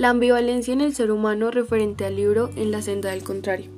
La 0.00 0.08
ambivalencia 0.08 0.72
en 0.72 0.80
el 0.80 0.94
ser 0.94 1.10
humano 1.10 1.50
referente 1.50 2.06
al 2.06 2.16
libro 2.16 2.48
En 2.56 2.70
la 2.70 2.80
senda 2.80 3.10
del 3.10 3.22
contrario. 3.22 3.70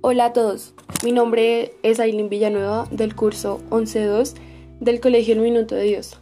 Hola 0.00 0.24
a 0.24 0.32
todos, 0.32 0.74
mi 1.04 1.12
nombre 1.12 1.72
es 1.84 2.00
Aileen 2.00 2.28
Villanueva 2.28 2.88
del 2.90 3.14
curso 3.14 3.60
11.2 3.70 4.34
del 4.80 4.98
Colegio 4.98 5.34
El 5.34 5.40
Minuto 5.40 5.76
de 5.76 5.84
Dios. 5.84 6.18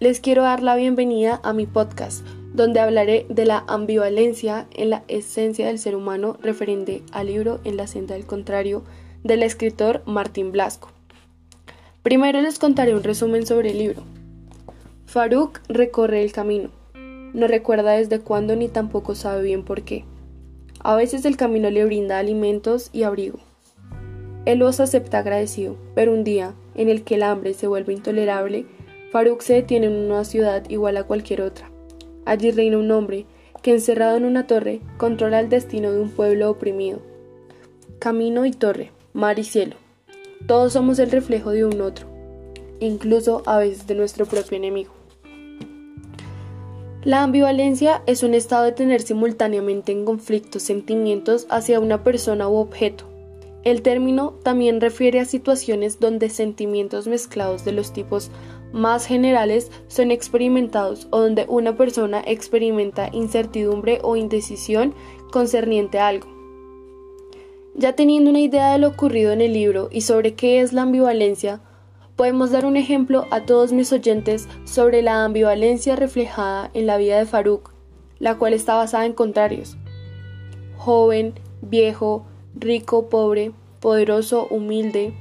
Les 0.00 0.20
quiero 0.20 0.44
dar 0.44 0.62
la 0.62 0.76
bienvenida 0.76 1.42
a 1.44 1.52
mi 1.52 1.66
podcast, 1.66 2.26
donde 2.54 2.80
hablaré 2.80 3.26
de 3.28 3.44
la 3.44 3.64
ambivalencia 3.68 4.66
en 4.70 4.88
la 4.88 5.04
esencia 5.08 5.66
del 5.66 5.78
ser 5.78 5.94
humano 5.94 6.38
referente 6.40 7.02
al 7.12 7.26
libro 7.26 7.60
En 7.64 7.76
la 7.76 7.86
senda 7.86 8.14
del 8.14 8.24
contrario 8.24 8.82
del 9.24 9.42
escritor 9.42 10.02
Martín 10.06 10.52
Blasco. 10.52 10.88
Primero 12.02 12.40
les 12.40 12.58
contaré 12.58 12.94
un 12.94 13.04
resumen 13.04 13.44
sobre 13.44 13.72
el 13.72 13.78
libro. 13.78 14.04
Farouk 15.04 15.60
recorre 15.68 16.22
el 16.22 16.32
camino. 16.32 16.77
No 17.34 17.46
recuerda 17.46 17.92
desde 17.92 18.20
cuándo 18.20 18.56
ni 18.56 18.68
tampoco 18.68 19.14
sabe 19.14 19.42
bien 19.42 19.64
por 19.64 19.82
qué. 19.82 20.04
A 20.80 20.96
veces 20.96 21.24
el 21.24 21.36
camino 21.36 21.70
le 21.70 21.84
brinda 21.84 22.18
alimentos 22.18 22.90
y 22.92 23.02
abrigo. 23.02 23.38
Él 24.44 24.60
los 24.60 24.80
acepta 24.80 25.18
agradecido, 25.18 25.76
pero 25.94 26.12
un 26.12 26.24
día, 26.24 26.54
en 26.74 26.88
el 26.88 27.04
que 27.04 27.16
el 27.16 27.22
hambre 27.22 27.52
se 27.54 27.66
vuelve 27.66 27.92
intolerable, 27.92 28.64
Farouk 29.10 29.42
se 29.42 29.54
detiene 29.54 29.86
en 29.86 29.92
una 29.92 30.24
ciudad 30.24 30.68
igual 30.70 30.96
a 30.96 31.04
cualquier 31.04 31.42
otra. 31.42 31.70
Allí 32.24 32.50
reina 32.50 32.78
un 32.78 32.90
hombre 32.90 33.26
que, 33.62 33.72
encerrado 33.72 34.16
en 34.16 34.24
una 34.24 34.46
torre, 34.46 34.80
controla 34.96 35.40
el 35.40 35.48
destino 35.48 35.92
de 35.92 36.00
un 36.00 36.10
pueblo 36.10 36.50
oprimido. 36.50 37.00
Camino 37.98 38.46
y 38.46 38.52
torre, 38.52 38.92
mar 39.12 39.38
y 39.38 39.44
cielo. 39.44 39.76
Todos 40.46 40.72
somos 40.72 40.98
el 40.98 41.10
reflejo 41.10 41.50
de 41.50 41.64
un 41.64 41.80
otro, 41.80 42.06
incluso 42.80 43.42
a 43.46 43.58
veces 43.58 43.86
de 43.86 43.96
nuestro 43.96 44.24
propio 44.24 44.56
enemigo. 44.56 44.97
La 47.04 47.22
ambivalencia 47.22 48.02
es 48.06 48.24
un 48.24 48.34
estado 48.34 48.64
de 48.64 48.72
tener 48.72 49.02
simultáneamente 49.02 49.92
en 49.92 50.04
conflicto 50.04 50.58
sentimientos 50.58 51.46
hacia 51.48 51.78
una 51.78 52.02
persona 52.02 52.48
u 52.48 52.56
objeto. 52.56 53.04
El 53.62 53.82
término 53.82 54.34
también 54.42 54.80
refiere 54.80 55.20
a 55.20 55.24
situaciones 55.24 56.00
donde 56.00 56.28
sentimientos 56.28 57.06
mezclados 57.06 57.64
de 57.64 57.72
los 57.72 57.92
tipos 57.92 58.30
más 58.72 59.06
generales 59.06 59.70
son 59.86 60.10
experimentados 60.10 61.06
o 61.10 61.20
donde 61.20 61.46
una 61.48 61.76
persona 61.76 62.20
experimenta 62.26 63.10
incertidumbre 63.12 64.00
o 64.02 64.16
indecisión 64.16 64.92
concerniente 65.30 66.00
a 66.00 66.08
algo. 66.08 66.26
Ya 67.74 67.94
teniendo 67.94 68.30
una 68.30 68.40
idea 68.40 68.72
de 68.72 68.78
lo 68.78 68.88
ocurrido 68.88 69.30
en 69.30 69.40
el 69.40 69.52
libro 69.52 69.88
y 69.92 70.00
sobre 70.00 70.34
qué 70.34 70.60
es 70.60 70.72
la 70.72 70.82
ambivalencia, 70.82 71.60
Podemos 72.18 72.50
dar 72.50 72.66
un 72.66 72.76
ejemplo 72.76 73.26
a 73.30 73.42
todos 73.42 73.70
mis 73.72 73.92
oyentes 73.92 74.48
sobre 74.64 75.02
la 75.02 75.24
ambivalencia 75.24 75.94
reflejada 75.94 76.68
en 76.74 76.88
la 76.88 76.96
vida 76.96 77.16
de 77.16 77.26
Farouk, 77.26 77.70
la 78.18 78.36
cual 78.36 78.54
está 78.54 78.74
basada 78.74 79.06
en 79.06 79.12
contrarios. 79.12 79.76
Joven, 80.76 81.34
viejo, 81.62 82.26
rico, 82.56 83.08
pobre, 83.08 83.52
poderoso, 83.78 84.48
humilde, 84.50 85.14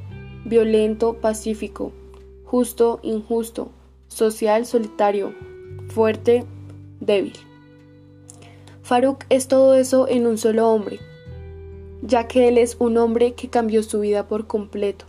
violento, 0.43 1.21
pacífico, 1.21 1.91
justo, 2.45 2.99
injusto, 3.03 3.69
social, 4.07 4.65
solitario, 4.65 5.35
fuerte, 5.89 6.45
débil. 6.99 7.33
Farouk 8.81 9.23
es 9.29 9.47
todo 9.47 9.75
eso 9.75 10.07
en 10.07 10.25
un 10.25 10.39
solo 10.39 10.67
hombre, 10.71 10.97
ya 12.01 12.27
que 12.27 12.47
él 12.47 12.57
es 12.57 12.75
un 12.79 12.97
hombre 12.97 13.33
que 13.33 13.49
cambió 13.49 13.83
su 13.83 13.99
vida 13.99 14.27
por 14.27 14.47
completo 14.47 15.05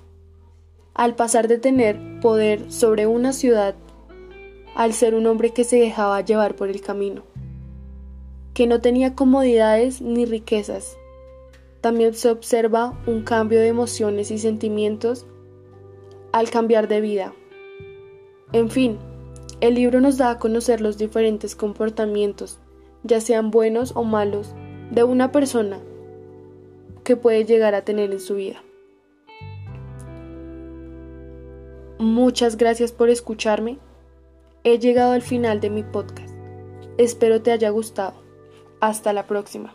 al 0.98 1.14
pasar 1.14 1.46
de 1.46 1.58
tener 1.58 2.20
poder 2.20 2.72
sobre 2.72 3.06
una 3.06 3.32
ciudad 3.32 3.76
al 4.74 4.92
ser 4.92 5.14
un 5.14 5.26
hombre 5.26 5.50
que 5.50 5.64
se 5.64 5.78
dejaba 5.78 6.20
llevar 6.20 6.56
por 6.56 6.68
el 6.68 6.80
camino, 6.80 7.22
que 8.52 8.66
no 8.66 8.80
tenía 8.80 9.14
comodidades 9.14 10.00
ni 10.00 10.24
riquezas. 10.24 10.96
También 11.80 12.14
se 12.14 12.30
observa 12.30 13.00
un 13.06 13.22
cambio 13.22 13.60
de 13.60 13.68
emociones 13.68 14.30
y 14.32 14.38
sentimientos 14.38 15.24
al 16.32 16.50
cambiar 16.50 16.88
de 16.88 17.00
vida. 17.00 17.32
En 18.52 18.68
fin, 18.68 18.98
el 19.60 19.74
libro 19.74 20.00
nos 20.00 20.18
da 20.18 20.30
a 20.30 20.38
conocer 20.38 20.80
los 20.80 20.98
diferentes 20.98 21.54
comportamientos, 21.54 22.58
ya 23.04 23.20
sean 23.20 23.52
buenos 23.52 23.92
o 23.94 24.02
malos, 24.02 24.54
de 24.90 25.04
una 25.04 25.30
persona 25.30 25.80
que 27.04 27.16
puede 27.16 27.44
llegar 27.44 27.74
a 27.76 27.84
tener 27.84 28.10
en 28.10 28.20
su 28.20 28.34
vida. 28.34 28.62
Muchas 31.98 32.56
gracias 32.56 32.92
por 32.92 33.10
escucharme. 33.10 33.78
He 34.62 34.78
llegado 34.78 35.12
al 35.12 35.22
final 35.22 35.60
de 35.60 35.70
mi 35.70 35.82
podcast. 35.82 36.32
Espero 36.96 37.42
te 37.42 37.50
haya 37.50 37.70
gustado. 37.70 38.14
Hasta 38.80 39.12
la 39.12 39.26
próxima. 39.26 39.74